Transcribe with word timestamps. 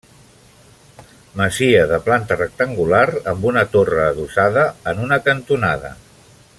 Masia 1.41 1.83
de 1.91 1.99
planta 2.07 2.37
rectangular 2.39 3.03
amb 3.33 3.47
una 3.53 3.65
torre 3.75 4.01
adossada 4.07 4.65
en 4.93 5.05
una 5.09 5.21
cantonada. 5.29 5.97